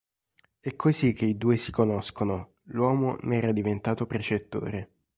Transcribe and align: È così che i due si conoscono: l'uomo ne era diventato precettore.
È 0.59 0.75
così 0.75 1.13
che 1.13 1.25
i 1.25 1.37
due 1.37 1.57
si 1.57 1.69
conoscono: 1.71 2.55
l'uomo 2.69 3.17
ne 3.21 3.37
era 3.37 3.51
diventato 3.51 4.07
precettore. 4.07 4.89